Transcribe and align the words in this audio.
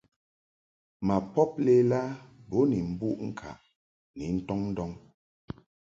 Ma 1.07 1.15
pob 1.33 1.51
lela 1.65 2.01
bo 2.49 2.59
ni 2.69 2.77
mbuʼ 2.91 3.15
ŋkaʼ 3.29 3.57
ni 4.17 4.25
ntɔŋ 4.35 4.59
ndɔŋ. 4.71 4.91